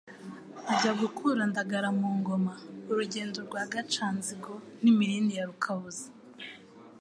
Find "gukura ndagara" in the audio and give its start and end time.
1.01-1.89